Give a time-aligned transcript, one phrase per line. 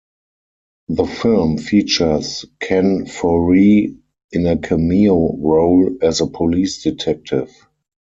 [0.87, 3.99] The film features Ken Foree
[4.31, 7.51] in a cameo role as a police detective.